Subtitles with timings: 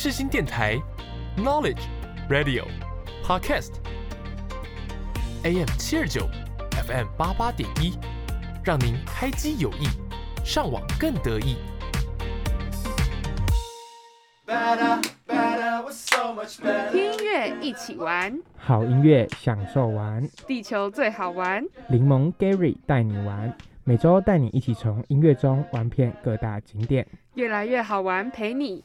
[0.00, 0.80] 世新电台
[1.36, 1.82] ，Knowledge
[2.30, 2.64] Radio
[3.24, 4.86] Podcast，AM
[5.76, 6.24] 七二九
[6.86, 7.98] ，FM 八八点一，
[8.62, 9.88] 让您开机有意，
[10.44, 11.56] 上网更得意。
[16.92, 21.66] 听音乐一起玩，好音乐享受玩，地球最好玩。
[21.88, 23.52] 柠檬 Gary 带你玩，
[23.82, 27.04] 每周带你一起从音乐中玩遍各大景点，
[27.34, 28.84] 越来越好玩，陪你。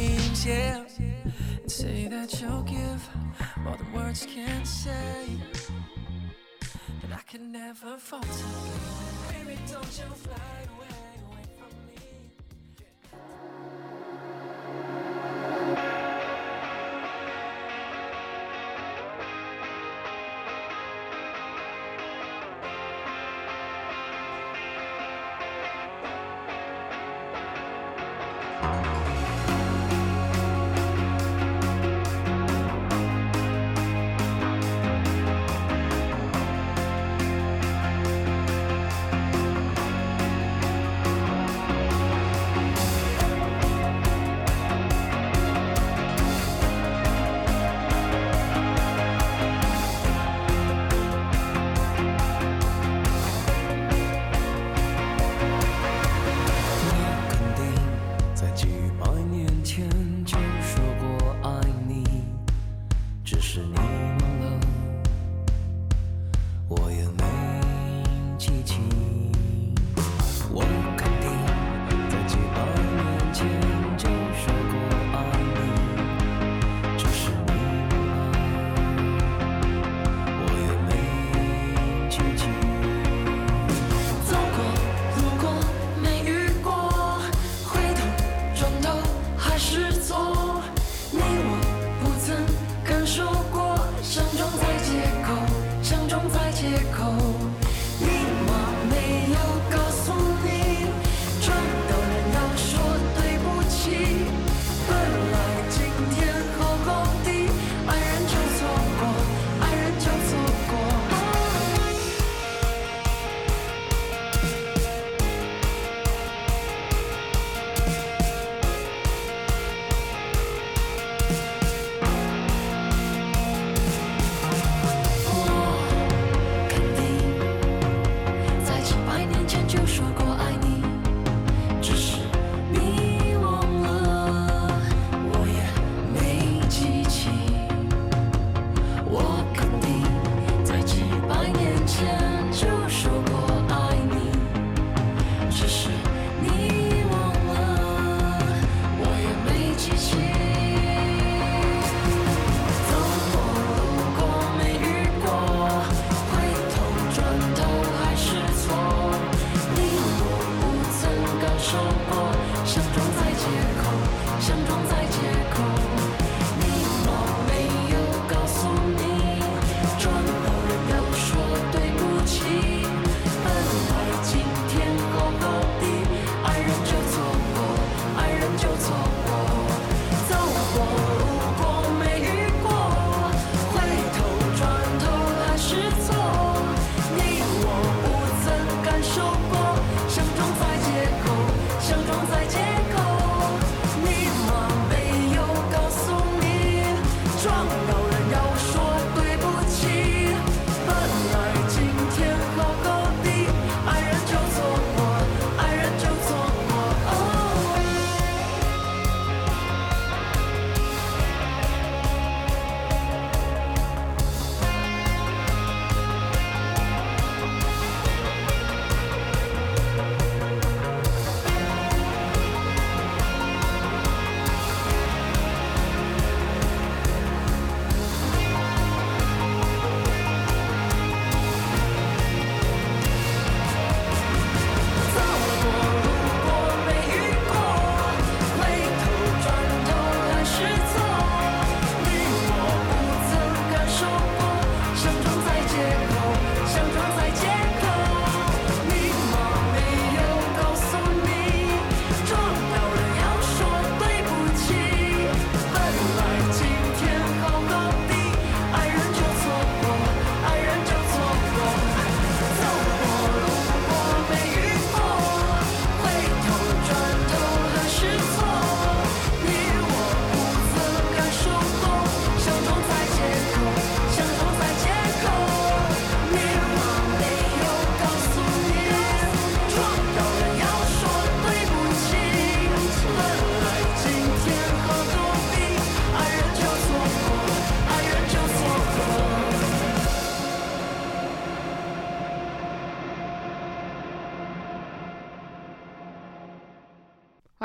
[0.47, 0.87] and
[1.71, 3.09] say that you'll give
[3.67, 5.37] all the words can't say
[7.01, 8.27] that I can never falter.
[9.29, 10.35] Baby, don't you fly
[10.77, 10.80] away.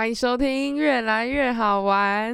[0.07, 2.33] 欢迎收听《越来越好玩》。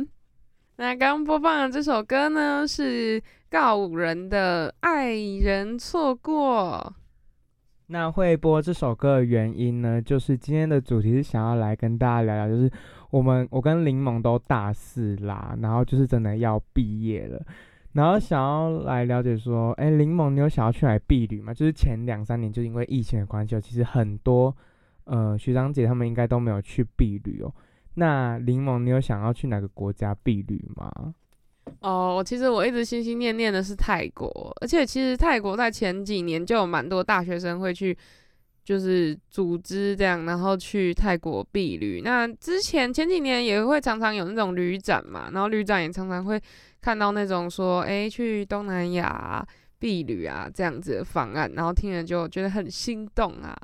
[0.76, 6.94] 那刚播放的这首歌呢，是告五人的《爱人错过》。
[7.86, 12.70] 那会播这首歌的原因呢，就是今天的主题是想要来跟大家聊聊，就是
[13.10, 17.42] 我们我跟柠檬都大四啦，然后就是真的要毕业了，
[17.92, 21.54] 然后想要来了解说，哎，柠檬你有想要去哪里避旅吗？
[21.54, 24.54] 就是前两三年就因为疫情的关系，其实很多
[25.04, 27.52] 呃学长姐他们应该都没有去避旅哦。
[27.94, 31.14] 那柠檬，你有想要去哪个国家避旅吗？
[31.80, 34.28] 哦，其实我一直心心念念的是泰国，
[34.60, 37.96] 而且其实泰国在前几年就有蛮多大学生会去，
[38.64, 42.00] 就是组织这样，然后去泰国避旅。
[42.02, 46.40] 那之前前几年也会常常有那种旅展嘛，然后旅展也常常会
[46.80, 49.46] 看到那种说，哎，去东南亚
[49.78, 53.56] 避旅啊这样子的方案，然后听了就觉得很心动啊。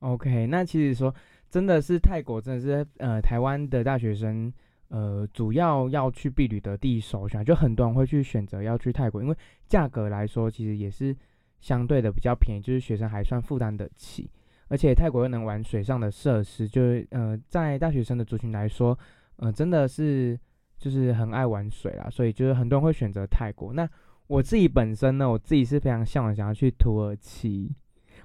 [0.00, 1.14] OK，那其实说。
[1.48, 4.52] 真的是泰国，真的是呃，台湾的大学生
[4.88, 9.36] 呃，主要要去避旅的第一首选，就很多人会去选择要去泰国，因为
[9.68, 11.16] 价格来说其实也是
[11.60, 14.28] 相对的比较便宜，就是学生还算负担得起，
[14.66, 18.98] 而且泰国又能玩水上的设施，就是呃，在大学生的族群来说，
[19.36, 20.38] 呃，真的是
[20.76, 23.72] 就是很爱玩水啦，所以就是很多人会选择泰国。
[23.72, 23.88] 那
[24.26, 27.72] 我自己本身呢，我自己是非常向往想要去土耳其，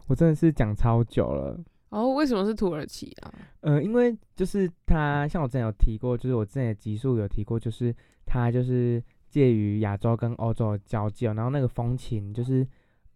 [0.08, 1.60] 我真的是讲超久了。
[1.90, 3.34] 哦，为什么是土耳其啊？
[3.60, 7.94] 呃，因为就是它，像我之前有提过，就是我之前的集数有提过，就是
[8.26, 12.66] 它就是介于亚洲跟欧洲的交界，然后那个风情就是，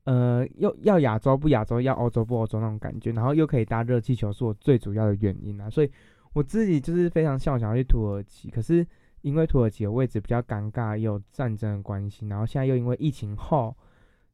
[0.04, 5.70] 呃，又要亚洲不亚洲，要欧洲不欧洲那种感觉，然后又可以搭热气球，是我最主要的原因啊。
[5.70, 5.90] 所以
[6.34, 8.86] 我自己就是非常向往想要去土耳其，可是
[9.22, 13.74] 因为土耳其的位置比较尴尬，也有战争的关系，然后现在又因为疫情后，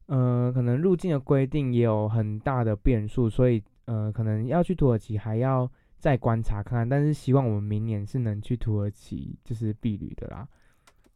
[0.06, 3.62] 呃，可能入境的规定也有很大的变数，所以。
[3.86, 5.68] 呃，可能要去土耳其还要
[5.98, 10.46] 再观察看看，但是希望我们明年是能去土耳其，就是避旅的啦。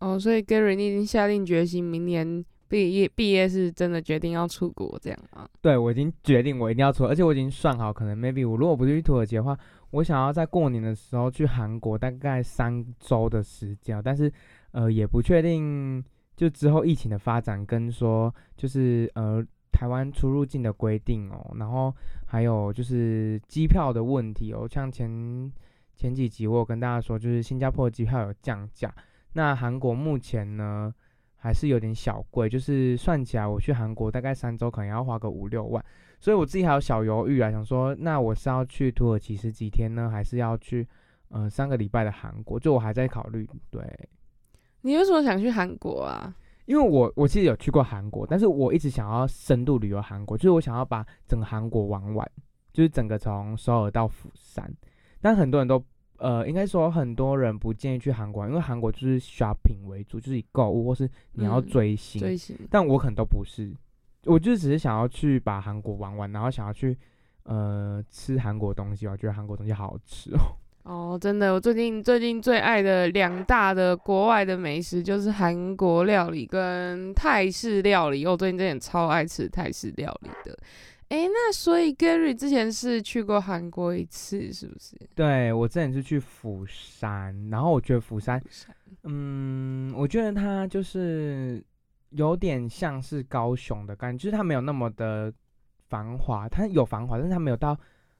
[0.00, 5.48] 哦，所以 Gary，你已经下定决心，明年毕业毕业是真的决定要出国这样吗？
[5.62, 9.56] 对，我已经决定我一定要出，而且我已经算好，可能 maybe 我如果不去土耳其的话，
[9.92, 14.30] 我想要在过年的时候去韩国，大概三周的时间，但是
[14.72, 16.04] 呃也不确定，
[16.36, 19.44] 就之后疫情的发展跟说就是呃。
[19.72, 21.94] 台湾出入境的规定哦，然后
[22.24, 25.52] 还有就是机票的问题哦，像前
[25.94, 28.90] 前几集我有跟大家说，就是新加坡机票有降价，
[29.34, 30.90] 那韩国目前呢
[31.36, 35.84] 还是有点小贵，就是算起来我去韩国大概三周可能要花个五六万，
[36.20, 40.88] 所以我自己还有小犹豫啊，想说那我是要去土耳其十几天呢，还是要去
[41.28, 42.58] 呃三个礼拜的韩国？
[42.58, 43.46] 就我还在考虑。
[43.68, 43.82] 对，
[44.86, 46.32] 你为什么想去韩国啊？
[46.66, 52.30] 因为我我其实有去过韩国，但是我一直想要深度旅游韩国，就是我想要把整个韩国玩完，
[52.72, 54.72] 就是整个从首尔到釜山。
[55.20, 55.84] 但很多人都
[56.18, 62.20] 呃，应该说很多人不建议去韩国，因为韩国就是 shopping 为主，就是以购物或是你要追星。
[62.20, 62.56] 追星。
[62.70, 63.74] 但我可能都不是，
[64.24, 66.96] 我就只是想要去把韩国玩完，然后想要去
[67.42, 70.54] 呃吃韩国东西，我觉得韩国东西好好吃哦。
[70.86, 78.24] 哦，真的，我最近最近最爱的两大的国外的美食就是韩国料理跟泰式料理。
[78.24, 80.56] 我最近真的超爱吃泰式料理的。
[81.08, 84.96] 哎，那所以 Gary 之前是去过韩国一次，是不是？
[85.16, 88.40] 对，我之前是去釜山，然后我觉得釜山，
[89.02, 91.60] 嗯，我觉得它就是
[92.10, 95.32] 有点像是高雄的感觉，就是它没有那么的
[95.88, 97.74] 繁华，它有繁华，但是它没有到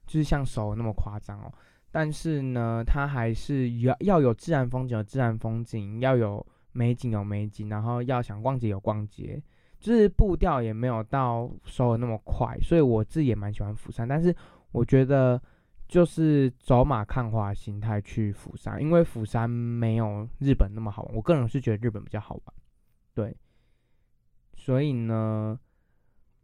[0.04, 1.52] 就是像首尔那么夸张哦。
[1.98, 9.42] 但是呢，它还是要要有自然风景有自然风景，要有美景有美景，然后要想逛街有逛街，
[9.80, 14.06] 就是步调也没有到收的那么快，所以我自己也蛮喜欢釜山。
[14.06, 14.36] 但是
[14.72, 15.40] 我觉得
[15.88, 21.14] 就是走马看花心态去釜山，因为釜山没有日本那么好玩。
[21.14, 22.54] 我个人是觉得日本比较好玩，
[23.14, 23.34] 对，
[24.54, 25.58] 所以呢。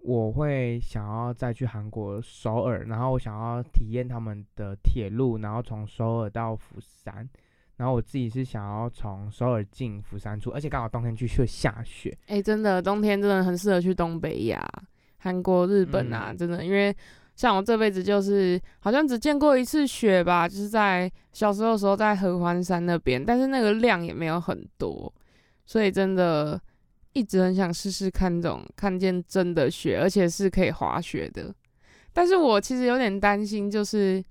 [0.05, 7.29] 我会想要再去韩国首尔，然后我想要体验他们的铁路，然后从首尔到釜山，
[7.77, 12.19] 然后我自己是想要从首尔进釜山出，而且刚好冬天去会下雪。
[12.27, 14.61] 哎，真的，冬天真的很适合去东北亚，
[15.19, 16.93] 韩国、日本啊，真的，因为
[17.37, 25.15] 像我这辈子就是好像只见过一次雪吧，就是在小时候的时候在合欢山那边，但是那个量也没有很多，
[25.65, 26.61] 所以真的。
[27.13, 31.55] 一直很想试试看这种看见真的雪，而且是可以滑雪的。
[32.13, 34.23] 但是我其实有点担心，就是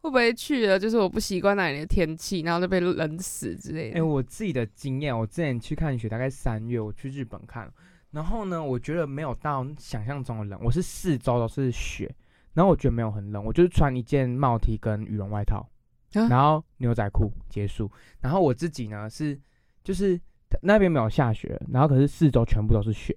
[0.00, 3.98] 会不会去了，就是我不习惯那里的天气，然后就被冷死之类的。
[3.98, 7.72] 哎，我自己的经验，我之前去看雪，大概三月，我去日本看，
[8.10, 10.60] 然后呢，我觉得没有到想象中的冷。
[10.62, 12.12] 我是四周都是雪，
[12.52, 15.68] 然后我觉得没有很冷，我就是穿一件帽 T 跟羽绒外套，
[16.12, 17.90] 然后牛仔裤结束。
[18.20, 19.40] 然后我自己呢是
[19.82, 20.20] 就是
[20.60, 23.16] 那边没有下雪，然后可是四周全部都是雪，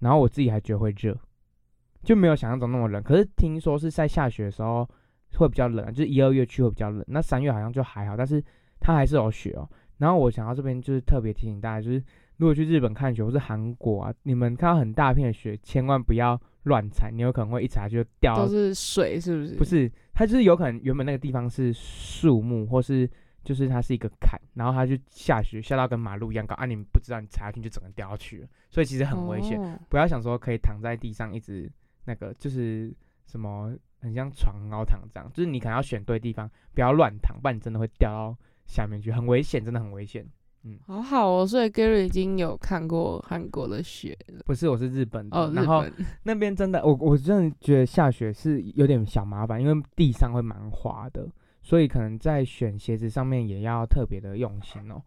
[0.00, 1.16] 然后我自己还觉得会热，
[2.02, 3.02] 就没有想象中那么冷。
[3.02, 4.88] 可是听说是在下雪的时候
[5.36, 8.42] 会比较冷，啊就是一二月去会比较冷，那三月好像就还好，但是
[8.78, 9.68] 它还是有雪哦。
[9.98, 12.02] 然后我想到这边就是特别提醒大家，就是
[12.38, 19.54] 如果去日本看雪或是韩国啊，你们看到很大片的雪，千万不要乱踩，你有可能会一踩就掉到都是水，是不是？
[19.56, 23.06] 不，是，它就是有可能原本那个地方是树木，或是
[23.44, 29.60] 就是它是一个坎，然后它就下雪下到跟马路一样高啊，你们不知道你踩下去就整个掉下去了，所以其实很危险。
[29.60, 31.70] 哦不要想说可以躺在地上一直
[32.04, 32.92] 那个就是
[33.26, 40.26] 什么很像床很好躺这样，就是你可能要选对地方，不要乱躺，不然你真的会掉到下面去，很危险，真的很危险。
[40.62, 41.46] 嗯好好哦。
[41.46, 44.42] 所以 Gary 已经有看过韩国的雪了。
[44.44, 45.84] 不是，我是日本的，哦，然后
[46.22, 51.26] 那边真的，我我真的觉得下雪是有点小麻烦，因为地上会蛮滑的，
[51.70, 55.00] 所以可能在选鞋子上面也要特别的用心哦。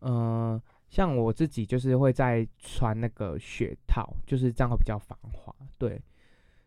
[0.00, 0.60] 嗯、
[0.90, 6.02] 像我自己就是会在穿那个雪套，就是这样会比较防滑，对。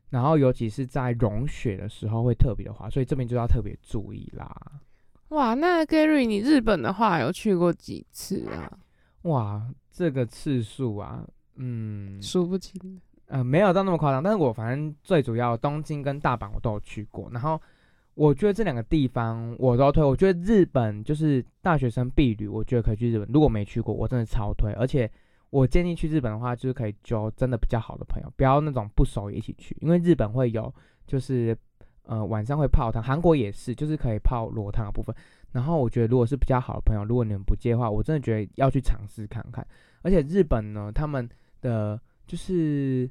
[0.10, 4.56] 然后尤其是在融雪的时候会特别的滑，所以这边就要特别注意啦。
[5.30, 8.80] 哇，那 Gary 你日本的话有去过几次啊？
[9.24, 13.02] 哇，这个次数啊，嗯，数不清。
[13.26, 17.62] 呃，没有到那么夸张，但是我反正最主要东京跟大阪我都有去过，然后
[18.14, 20.04] 我觉得这两个地方我都要推。
[20.04, 23.28] 我觉得日本就是大学生必旅，我觉得可以去日本。
[23.32, 24.72] 如果没去过，我真的超推。
[24.74, 25.10] 而且
[25.50, 30.74] 我建议去日本的话，就是可以交真的比较好的朋友，不要那种不熟一起去，因为日本会有
[31.08, 31.58] 就是
[32.04, 35.16] 呃晚上会泡汤，韩国也是，就是可以泡裸汤的部分。
[35.52, 39.66] 然后我觉得如果是比较好的朋友，如果你们不介的话，我真的觉得要去尝试看看。
[40.02, 41.28] 而且日本呢，他们
[41.62, 43.10] 的就是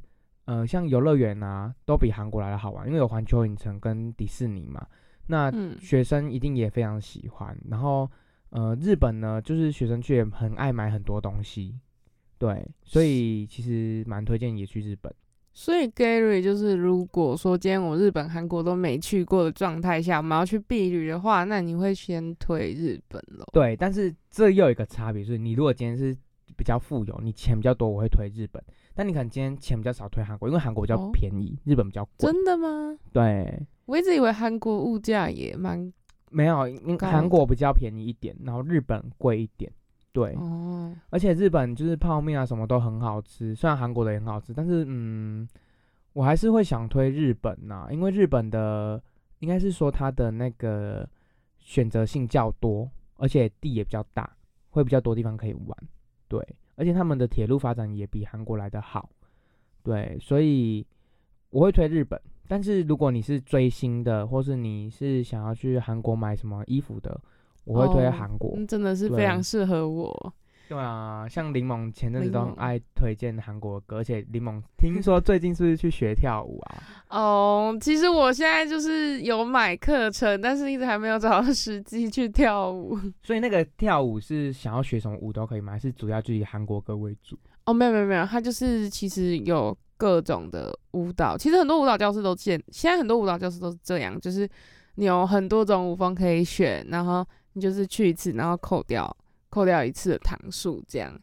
[0.50, 4.84] 呃，像游乐园啊，都比韩国来的好玩，因为有环球影城跟迪士尼嘛。
[5.28, 7.56] 那嗯，学生一定也非常喜欢。
[7.68, 8.10] 然后
[8.48, 11.78] 呃，日本呢，就是学生去也很爱买很多东西，
[12.36, 15.14] 对，所以其实蛮推荐也去日本。
[15.52, 23.46] 所以 Gary 就是，如果说今天我日本、韩国都没去过的状态下，我们要去避旅的话，那你会先推日本咯。
[23.52, 26.12] 对，但是这又有一个差别，就是你如果今天是
[26.56, 28.60] 比较富有，你钱比较多，我会推日本。
[29.00, 32.30] 但你可能今天钱比较少，推韩国，因为韩国比较哦便宜，日本比较贵。
[32.30, 32.94] 真的吗？
[33.14, 35.90] 对，我一直以为韩国物价也蛮
[36.30, 39.72] 没有，因高韩国比较便宜一点，然后日本贵一点。
[40.12, 45.48] 对，哦，而且日本就是泡面啊什么都很好吃，虽然韩国的也很好吃，但是嗯，
[46.12, 49.02] 我还是会想推日本呐、因为日本的
[49.38, 51.08] 应该是说它的那个
[51.58, 54.30] 选择性较多，而且地也比较大，
[54.68, 55.74] 会比较多地方可以玩。
[56.28, 56.46] 对，
[56.80, 59.10] 而且他们的铁路发展也比韩国来的好。
[59.82, 60.86] 对，所以
[61.50, 62.18] 我会推日本。
[62.48, 67.20] 但是如果你是追星的，或是你是想要去韩国买什么衣服的，
[67.64, 68.54] 我会推哦韩国。
[68.56, 70.34] 嗯真的是非常适合我。
[70.70, 76.78] 对啊，像柠檬前阵子都很爱推荐韩国歌，而且柠檬听说最近是不是去学跳舞啊？
[77.10, 82.96] 哦，其实我现在就是有买课程，但是一直还没有找到时机去跳舞。
[83.20, 85.72] 所以那个跳舞是想要学什么舞都可以吗？
[85.72, 87.36] 还是主要就以韩国歌为主？
[87.64, 94.48] 哦，没有没有没有，它就是其实有各种的舞蹈，其实很多舞蹈教室都现现在很多舞蹈教室都是这样，就是
[94.94, 99.04] 你有很多种舞风可以选，然后你就是去一次，然后扣掉
[99.50, 101.20] 扣掉一次的堂数这样。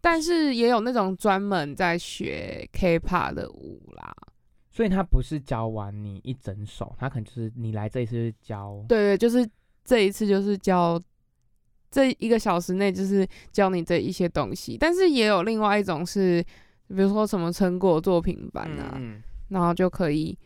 [0.00, 4.14] 但是也有那种专门在学 K-pop 的舞啦，
[4.70, 8.84] 所以他不是教完你一整首，他可能就是你来这一次是教。
[8.88, 9.46] 对对，就是
[9.84, 11.02] 这一次就是教
[11.90, 16.40] 这一个小时内就是教你这一些东西，但是也有另外一种是，
[16.86, 20.38] 比如说什么成果作品班啊，嗯，然后就可以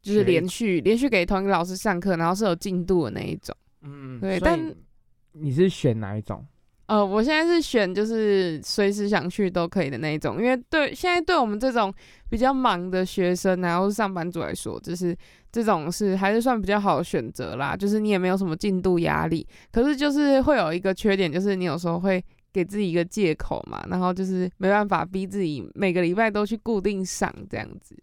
[0.00, 3.54] 就是连续连续给同一个老师上课，然后是有进度的那一种。
[3.82, 4.74] 嗯，对但
[5.34, 6.44] 你是选哪一种？
[6.86, 11.92] 呃，我现在是选就是随时想去都可以的那一种，因为对现在对我们这种
[12.28, 15.16] 比较忙的学生然后是上班族来说，就是
[15.50, 17.74] 这种是还是算比较好的选择啦。
[17.74, 22.22] 就是你也没有什么进度压力，可是就是会有一个缺点，就是你有时候会
[22.52, 27.96] 给自己一个借口嘛，然后就是没办法逼自己每个礼拜都去固定上这样子。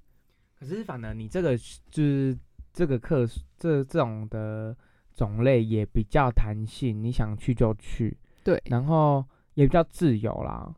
[0.59, 2.35] 可是反而你这个就是
[2.73, 3.27] 这个课
[3.59, 4.75] 这这种的
[5.21, 9.23] 种类也比较弹性，你想去就去，对然后
[9.53, 10.73] 也比较自由啦。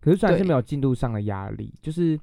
[0.00, 2.18] 可是虽然是没有进度上的压力，就是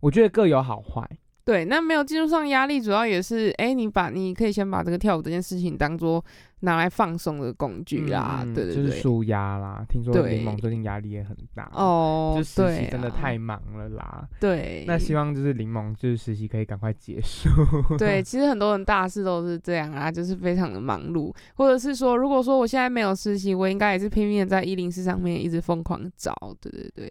[0.00, 1.06] 我觉得各有好坏。
[1.48, 6.22] 对，那没有技术上压力，主要也是，哎、你把你可以先把这个跳舞这件事情当做
[6.60, 8.84] 拿来放松的工具啦，嗯对对对。
[8.84, 9.82] 就是舒压啦。
[9.88, 14.28] 听说对柠檬最近压力也很大，哦，就实习真的啊太忙了啦。
[14.38, 14.84] 对。
[14.86, 17.48] 那希望就是柠檬就是实习可以赶快结束。
[17.96, 27.10] 对， 其实很多人大事都是这样啊，就是非常的忙碌，或者是说，如果说我现在没有实习，我应该也是拼命的在一零四上面一直疯狂找，对对对。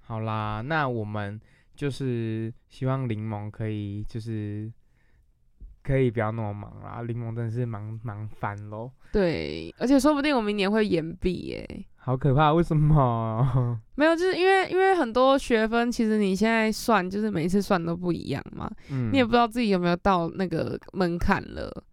[0.00, 1.40] 好啦，那我们
[1.78, 4.68] 就是希望柠檬可以就是
[5.84, 11.86] 可以不要那么忙啦，柠檬真的是忙忙翻喽，对，而且说不定我明年会延毕耶。
[11.94, 12.52] 好可怕！
[12.52, 13.80] 为什么？
[13.94, 21.84] 没有，就是因为因为很多学分，其实你现在算，就是每一次算都不一样嘛，嗯，你也不知道自己有没有到那个门槛了。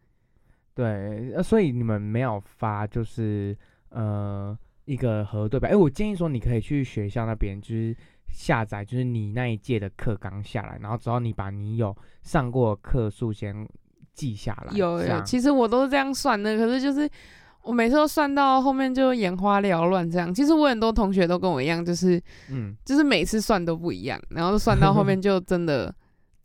[0.73, 3.55] 对，呃所以你们没有发就是
[3.89, 5.67] 呃一个核对吧？
[5.69, 7.95] 哎、我建议说你可以去学校那边就是
[8.31, 13.67] 下载，就是你那一届的课纲下来，然后只要你把你有上过的课数先
[14.13, 14.73] 记下来。
[14.75, 17.09] 有有，其实我都是这样算的，可是就是
[17.63, 20.33] 我每次都算到后面就眼花缭乱这样。
[20.33, 25.93] 其实我很多同学都跟我一样，就是嗯，就是每次算都不一样，然后算到后面 就真的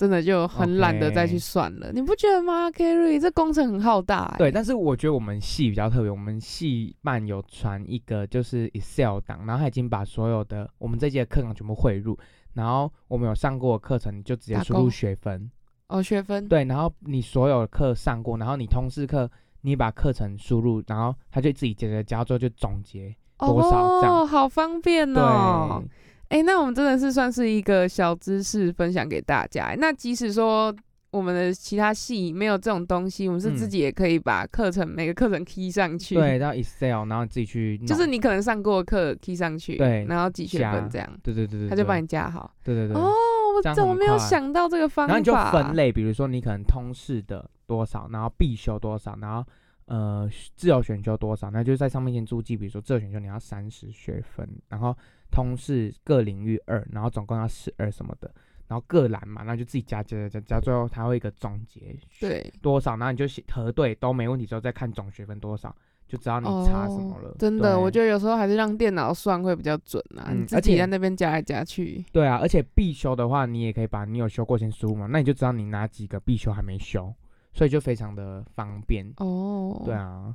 [0.00, 1.92] 真的就很懒得再去算了。
[1.92, 3.20] 你不觉得吗，Kerry？
[3.20, 4.38] 这工程很浩大、欸。
[4.38, 12.18] 对，但是我觉得我们系比较特别，我们系办有传一个就是 Excel 档，然后他已经把所有的我们这届的课纲全部汇入，
[12.54, 15.50] 然后我们有上过的课程，你就直接打输入勾学分。
[15.88, 16.48] 哦，学分。
[16.48, 24.16] 对，然后你所有的课上过，然后你通识课你把课程输入，然后他就自己接着加，之后就总结多少这样。
[24.16, 25.84] 哦，好方便对，哦。
[26.30, 29.74] 哎、那我们真的是算是一个小知识分享给大家。
[29.76, 30.74] 那即使说
[31.10, 36.14] 我们的其他系没有这种东西，我们是自嗯己也可以把课程、每个课程 key 上去。
[36.14, 42.54] 对，， 到 Excel，然后自己去，就是你可能上过的课 key 上去，对然后几学分这样，对对对对，他就帮你加好。
[42.62, 42.96] 对对对。
[42.96, 43.12] 哦，
[43.56, 45.12] 我怎么没有想到这个方法？
[45.12, 49.44] 然后你就分类，比如说你可能通识的多少，然后必修多少，然后
[49.86, 54.96] 呃自由选修多少，那就在上面先注记，比如说自由选修你要三十学分，然后
[55.30, 58.30] 通识各领域二，然后总共要十二什么的，
[58.68, 65.74] 然后各栏嘛，那就自己加加加加加，最后它会一个总结对多少，然后你就写核对都没问题之后再看总学分多少，
[66.06, 67.30] 就知道你差什么了。
[67.30, 72.04] 哦真的，我觉得有时候还是让电脑算会比较准啊，嗯你自己而且在那边加来加去。
[72.12, 77.12] 对啊，而且必修的话，你也可以把你有修过先输入嘛，那你就知道你哪几个必修还没修，
[77.52, 79.10] 所以就非常的方便。
[79.16, 80.34] 哦，对啊，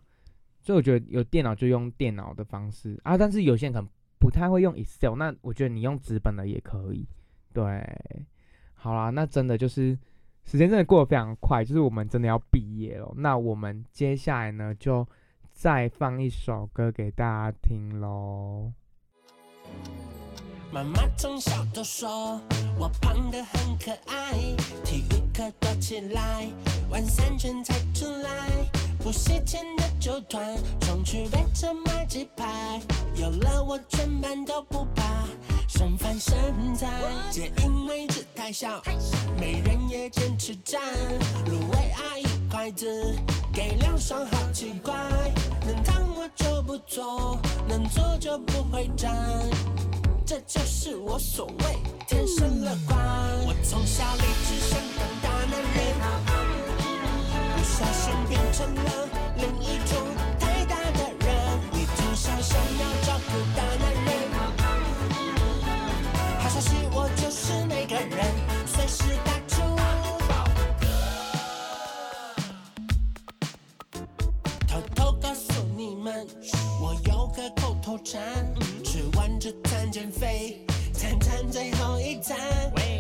[0.62, 3.90] 所以我觉得有电脑就用电脑的方式啊，但是有些人可能
[4.26, 7.08] 不太会用 Excel，那我觉得你用纸本的也可以。
[7.54, 7.64] 对，
[8.74, 9.96] 好啦，那真的就是
[10.44, 13.14] 时间真的过得非常快，就是我们真的要毕业了。
[13.18, 15.08] 那我们接下来呢，就
[15.54, 18.74] 再放一首歌给大家听喽。
[20.74, 22.42] 妈妈从小都说
[22.80, 24.34] 我胖得很可爱，
[24.84, 26.50] 体育课躲起来，
[26.90, 28.85] 玩三圈才出来。
[29.06, 32.82] 补习前的酒团，冲去北车买鸡排，
[33.14, 35.28] 有了我全班都不怕。
[35.68, 36.34] 剩饭剩
[36.76, 36.90] 菜，
[37.30, 38.82] 皆因为字太小，
[39.40, 40.82] 没人也坚持站。
[41.46, 43.16] 芦苇阿姨筷子
[43.54, 44.96] 给两双，好奇怪。
[45.64, 49.16] 能躺我就不坐，能坐就不会站。
[50.26, 52.98] 这就是我所谓天生乐观。
[53.46, 56.45] 我从小立志想当大男人，
[57.78, 59.98] 小心变成了另一种
[60.40, 61.60] 太大的人。
[61.74, 64.08] 你从小想要找个大男人，
[66.40, 68.34] 好消息我就是那个人，
[68.66, 69.62] 随时打出
[74.66, 76.26] 偷偷告诉你们，
[76.82, 78.22] 我有个口头禅，
[78.86, 82.38] 吃完这餐减肥，餐餐最后一餐。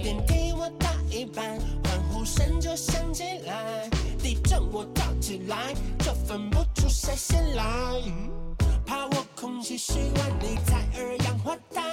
[0.03, 3.89] 电梯我打一半，欢呼声就响起来，
[5.35, 7.63] 起来，就分不出谁先来。
[8.85, 11.83] 怕我空气稀万里采二氧化碳，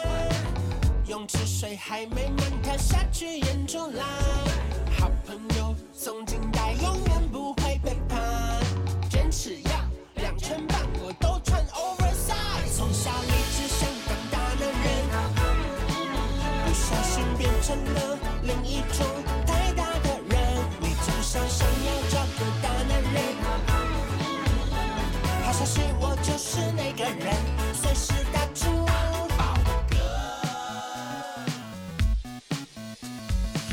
[1.09, 4.05] 泳池水还没满，跳下去淹出来。
[4.97, 8.21] 好朋友送进袋，永远不会背叛。
[9.11, 9.71] 坚持要
[10.23, 12.77] 两圈半，我都穿 oversize。
[12.77, 14.89] 从小立志想当大男人，
[16.65, 19.05] 不小心变成了另一种
[26.55, 27.35] 是那个人，
[27.73, 28.85] 随时打出
[29.39, 29.55] 报
[29.89, 29.97] 歌。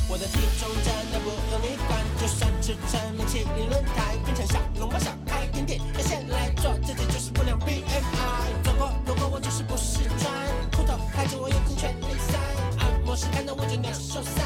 [0.07, 8.63] 我的体重真的不用你管，就算吃成了麒麟轮胎，变成小笼包小开甜点，要先来做自己就是不良 BMI。
[8.63, 10.31] 走过路过我就是不是专，
[10.71, 12.37] 裤头开着我有空全力塞，
[12.77, 14.41] 按摩时看到我就鸟兽散，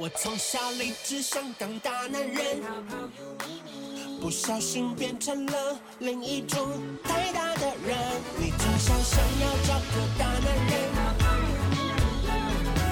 [0.00, 2.62] 我从小立志想当大男人，
[4.20, 6.68] 不小心变成了另一种
[7.02, 7.98] 太大的人。
[8.38, 10.72] 你从小想要找个大男人，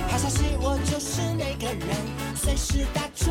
[0.08, 1.96] 好消息我就是那个人，
[2.34, 3.30] 随时打出。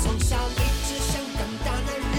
[0.00, 2.18] 从小立志想当大男人，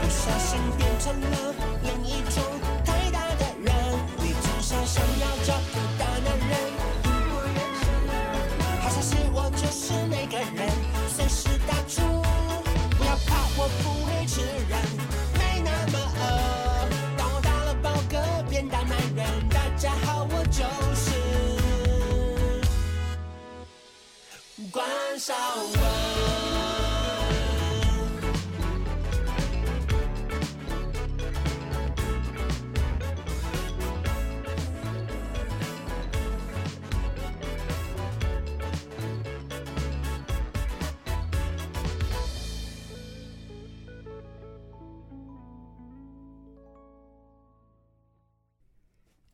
[0.00, 1.54] 不小心变成了
[19.80, 20.62] 家好，我就
[20.94, 21.10] 是
[24.70, 24.86] 关
[25.18, 26.39] 少文。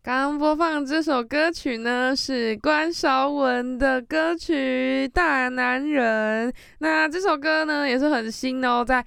[0.06, 6.48] 刚刚播放这首歌曲呢，是关韶文的歌曲《大男人》。
[6.78, 9.04] 那这首歌呢，也是很新哦，在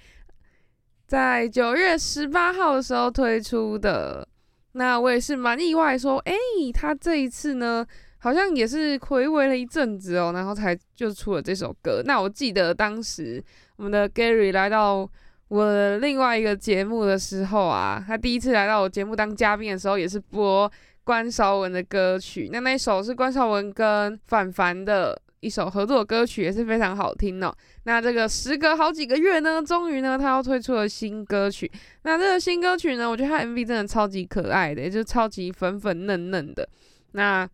[1.07, 4.27] 在九月十八号的时候推出的。
[4.73, 6.35] 那我也是蛮意外，说，诶，
[6.73, 12.01] 他这一次呢，好像也是回味了一阵子哦，然后才就出了这首歌。
[12.03, 13.41] 那我记得当时
[13.77, 15.09] 我们的 Gary 来到
[15.47, 20.69] 我另外一个节目的时候啊，他第一次来到我节目当嘉宾的时候，也是播
[21.09, 22.49] 关韶文的歌曲。
[22.53, 27.51] 那那一首是关韶文跟凡凡的一首合作歌曲，也是非常好听哦。
[27.85, 31.71] 那这个时隔好几个月呢，终于呢，他又推出了新歌曲。
[32.03, 36.69] 那这个新歌曲呢，我觉得他 MV 真的超级可爱的，也就超级粉粉嫩嫩的。
[37.13, 37.49] 那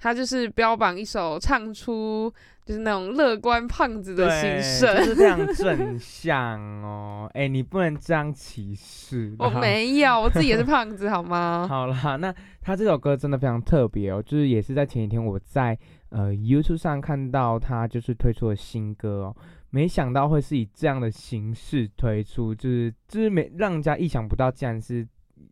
[0.00, 2.32] 他就是标榜一首唱出
[2.66, 4.96] 就是那种乐观胖子的心对，声。
[4.96, 7.30] 就是非常正向哦。
[7.32, 9.34] 哎、你不能这样歧视。
[9.38, 11.64] 我没有，我自己也是胖子，好吗？
[11.70, 19.36] 好啦，那他这首歌真的非常特别哦，就是也是在前几天我在呃 YouTube 上看到他就是推出了新歌哦，
[19.70, 25.06] 没想到会是以这样的形式推出，就是就是没让人家意想不到，竟然是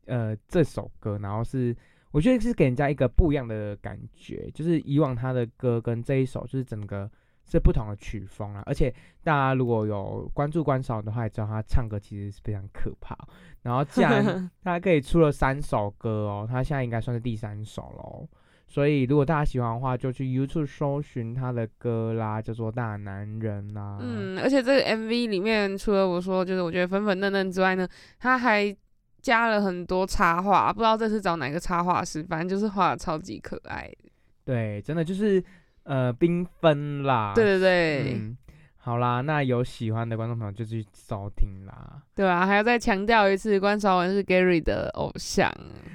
[0.06, 1.76] 呃这首歌，然后是
[2.14, 7.10] 我觉得是给人家一个不一样的感觉，就是以往他的歌跟这一首就是整个。
[7.46, 8.90] 是不同的曲风啊，而且
[9.22, 13.14] 大家如果有关注关少的话，也知道他唱歌其实是非常可怕。
[13.60, 18.26] 然后既然他可以出了三首歌哦，他现在应该算是第三首喽。
[18.66, 23.98] 所以如果大家喜欢的话，就去 YouTube 搜寻他的歌啦，叫做《大男人》啦。
[24.00, 27.86] 嗯，而且这个 MV 里面，除了我说就是我觉得粉粉嫩嫩之外呢，
[28.18, 28.74] 他还
[29.24, 34.10] 加了很多插画，不知道这次找哪个插画师，反正就是画的超级可爱的。
[34.44, 35.42] 对，真的就是
[35.84, 37.32] 呃缤纷啦。
[37.34, 38.36] 对对对，嗯，
[38.84, 42.02] 好啦，那有喜欢的观众朋友就去收听啦。
[42.14, 45.50] 对啊，还要再强调一次，关韶文是 Gary 的偶像，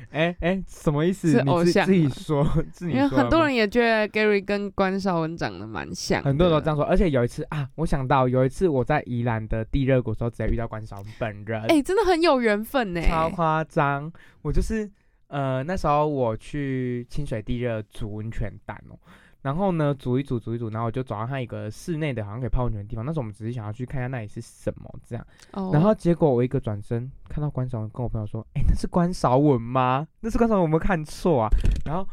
[0.10, 1.30] 哎哎，什么意思？
[1.32, 13.02] 是你自自己说，自己因为很多人也觉得 Gary 跟关韶文长得蛮像，很多人都这样说，而且有一次啊，我想到有一次我在宜兰的地热谷的时候，直接遇到关少文本人，哎、真的很有缘分呢。
[13.04, 14.12] 超夸张。
[14.41, 14.89] 我就是
[15.28, 18.97] 呃那时候我去清水地热煮温泉蛋哦，
[19.41, 23.06] 然后呢煮一煮煮一煮，然后我就走到他一个室内的，好像可以泡温泉的地方。
[23.06, 30.08] 那时候我们只是想要去看一下那里是什么这样，哦然后结果我一个转身看到关少文，跟我朋友说：“哎、那是关少文吗？
[30.19, 31.49] 那是关少文，我没有看错啊？”
[31.86, 32.08] 然后，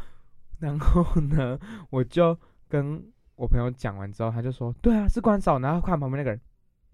[0.60, 1.58] 然后呢，
[1.90, 3.02] 我就跟
[3.34, 6.40] 我朋友讲完之后，他就说：“对啊，是关少文。”然后看旁边那个人，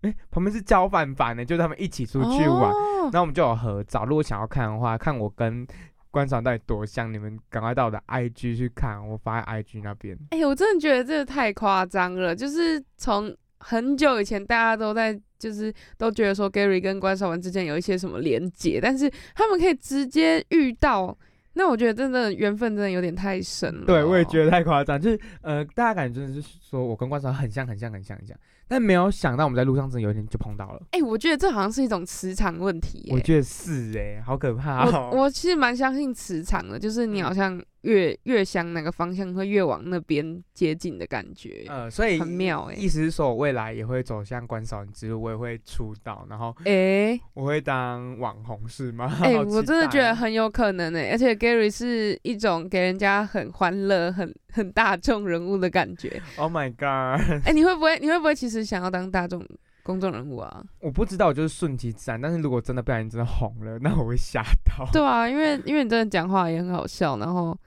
[0.00, 2.70] 哎、旁边是焦凡凡呢，就是他们一起出去玩。
[2.70, 4.04] 哦然后我们就有合照。
[4.04, 5.66] 如果想要看的话，看我跟
[6.12, 10.16] 关少文到底多像，你们赶快到我的 IG 去看，我发在 IG 那边。
[10.30, 21.16] 哎、我真的觉得这个太夸张了，就是从很久以前大家都在，就是都觉得说 Gary 跟关韶文之间有一些什么连结，但是他们可以直接遇到，
[21.54, 23.86] 那我觉得真的缘分真的有点太深了。
[23.86, 24.50] 对，我也觉得。
[24.50, 28.36] 太夸张，就是呃，大家感觉真的是说我跟关少文很像，很像，很像，很像，
[28.68, 30.82] 但没有想到我们在路上真的有一天就碰到了。
[30.92, 33.14] 哎、我觉得这好像是一种磁场问题耶。
[33.14, 49.04] 我觉得是哎、好可怕哦、我我其实蛮相信磁场的，就是你嗯好像越越向哪个方向，会越往那边接近的感觉，呃，所以很妙哎、意思是说我未来也会走向关少文之路，我也会出道，然后哎我会当网红是吗？
[49.22, 56.20] 哎、 好我真的觉得很有可能哎、而且 Gary 是一种给人家很欢乐、很很大众人物的感觉。
[56.36, 57.44] Oh my god！
[57.46, 59.44] 哎、你会不会你会不会其实想要当大众
[59.82, 60.62] 公众人物啊？
[60.80, 62.20] 我不知道，我就是顺其自然。
[62.20, 64.86] 但是如果真的不小心真的红了，那我会吓到。
[64.92, 67.58] 对啊，因为因为你真的讲话也很好笑，然后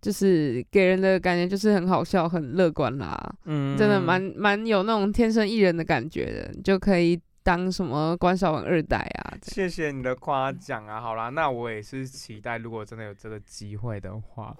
[0.00, 11.00] 就是给人的感觉就是很好笑、很乐观啦，嗯真的蛮蛮有那种天生艺人的感觉的，你就可以当什么关少文二代啊，谢谢你的夸奖啊！
[11.00, 14.54] 好啦，那我也是期待，如果真的有这个机会的话，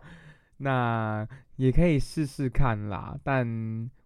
[0.61, 3.16] 那也可以试试看啦。
[3.23, 3.44] 但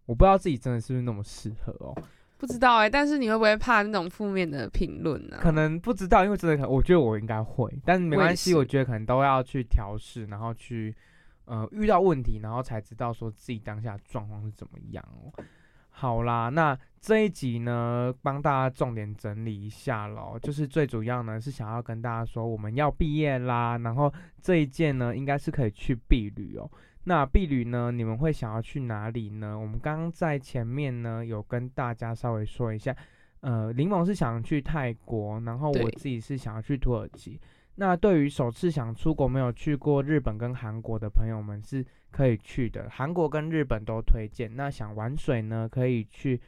[0.06, 1.94] 我不知道自己真的是不是那么适合哦，
[2.36, 5.38] 不知道哎、但是你会不会怕那种负面的评论呢？
[5.40, 10.94] 可能不知道，因为真的可，我觉得我应该会，但没关系，是我觉得可能都要去调试，然后去
[11.46, 15.32] 呃遇到问题，然后才知道说自己当下状况是怎么样哦。
[15.88, 26.66] 好啦，那这一集呢，帮大家重点整理一下喽，就是最主要呢是想要跟大家说，我们要毕业啦，然后这一件呢应该是可以去避旅哦。
[27.04, 29.58] 那避旅呢，你们会想要去哪里呢？
[29.58, 32.96] 我们刚刚在前面呢有跟大家稍微说一下，
[33.40, 37.38] 呃，柠檬是想去泰国，然后我自己是想要去土耳其。
[37.74, 44.56] 那对于首次想出国没有去过日本跟韩国的朋友们是可以去的，韩国跟日本都推荐。
[44.56, 46.40] 那想玩水呢，可以去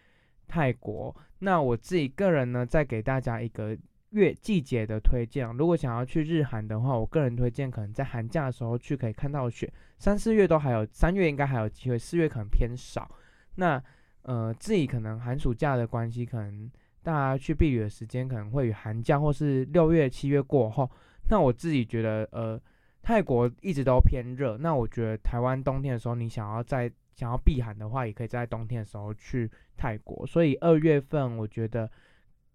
[0.46, 1.14] 泰国。
[1.38, 3.76] 那我自己个人呢，再给大家一个
[4.10, 5.46] 月季节的推荐。
[5.56, 9.70] 如果想要去日韩的话，我个人推荐可能在寒假的时候去，可以看到雪。
[9.98, 13.10] 三四月都还有，三月应该还有机会，四月可能偏少。
[13.56, 13.82] 那
[14.22, 16.70] 呃，自己可能寒暑假的关系，可能
[17.02, 20.90] 大家去避雨的时间可能会与寒假或是六月、七月过后。
[21.28, 22.60] 那我自己觉得，呃，
[23.02, 30.26] 泰国一直都偏热，那我觉得台湾冬天的时候，你想要在想要避寒的话，也可以在冬天的时候去泰国。
[30.26, 31.90] 所以二月份，我觉得，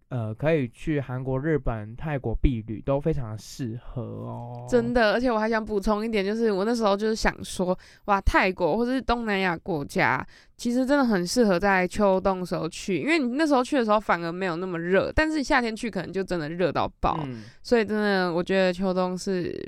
[0.10, 4.68] 呃，可以去韩国、日本、泰国避旅都非常适合哦。
[4.70, 10.24] 真的，而且我还想补充一点，就是我那时候就是想说，哇，泰国或者是东南亚国家，
[10.56, 19.68] 其实真的很适合在秋冬的时候去，因为你那时候去的时候反而没有那么热，但是夏天去可能就真的热到爆，嗯，所以真的我觉得秋冬是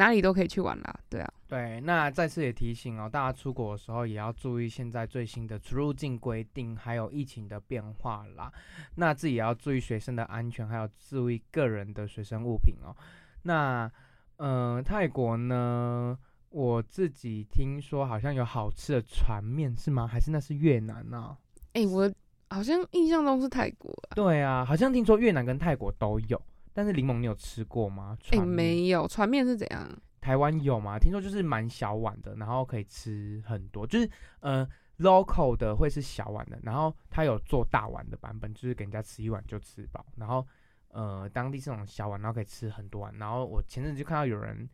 [0.00, 8.50] 哪里都可以去玩啦，对啊，对，那再次也提醒哦，大家出国的时候也要注意现在最新的出入境规定，还有疫情的变化啦。
[8.94, 12.96] 那自己也要注意学生的安全，还有注意个人的随身物品哦。
[13.42, 13.92] 那，
[14.38, 16.16] 呃，泰国呢，
[16.48, 20.06] 我自己听说好像有好吃的船面是吗？
[20.06, 21.36] 还是那是越南呢、
[21.74, 22.10] 哎、我
[22.48, 26.40] 好像印象中是泰国啊，对啊，好像听说越南跟泰国都有，
[26.72, 28.16] 但是柠檬你有吃过吗？
[28.32, 29.88] 哎、没有，船面是怎样？
[30.20, 30.98] 台湾有吗？
[30.98, 40.46] 听说就是蛮小碗的，然后可以吃很多，就是呃 local 的会是小碗的，然后它有做大碗的版本，就是给人家吃一碗就吃饱，然后
[40.88, 44.68] 呃当地这种小碗，然后可以吃很多碗，然后我前阵子就看到有人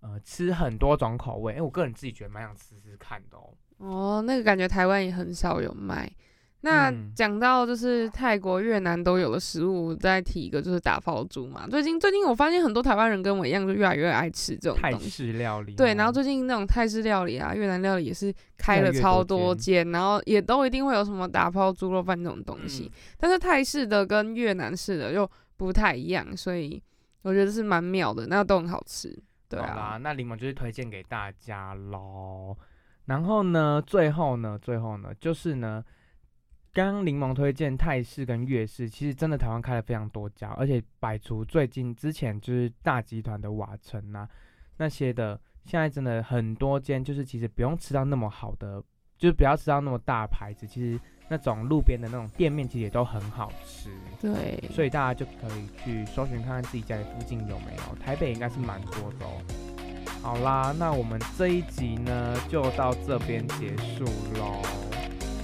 [0.00, 3.52] 呃吃很多种口味，哎、我个人自己觉得蛮想吃吃看的哦。
[3.78, 6.08] 哦，那个感觉台湾也很少有卖。
[6.64, 11.66] 那嗯讲到就是泰国、越南都有的食物，再提一个就是打抛猪嘛。
[11.68, 14.92] 最近最近我发现很多台湾人跟我一样，就越来越爱吃这种泰。
[14.98, 22.84] 式料理哦，对，然后最近那种泰式料理啊、越南料理也是开了超多多间，然后也都一定会有什么打抛猪肉饭这种东西。
[22.84, 26.80] 嗯但是泰式的跟越南式的又不太一样，所以
[27.22, 29.16] 我觉得是蛮妙的，那都很好吃。
[29.48, 32.56] 对好啦，啊，那柠檬就是推荐给大家喽。
[33.06, 35.84] 然后呢，最后呢，最后呢，就是呢，
[36.74, 44.26] 刚刚柠檬推荐泰式跟粤式，其实真的台湾开了非常多家，而且摆除最近之前就是大集团的瓦城啊
[44.78, 48.82] 那些的，现在真的很多间，就是其实不用吃到那么好的，
[49.18, 53.90] 就是不要吃到那么大牌子，其实那种路边的那种店面其实也都很好吃。
[54.18, 59.42] 对，所以大家就可以去搜寻看看自己家里附近有没有，台北应该是蛮多的哦。
[60.22, 64.06] 好啦，那我们这一集呢就到这边结束
[64.38, 64.62] 喽。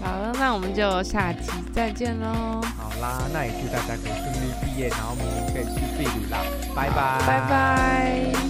[0.02, 6.38] 好了，那我们就下期再见喽，好啦，那也祝大家可以顺利毕业，然后明年可以去避旅啦，
[6.74, 8.47] 拜拜，拜拜。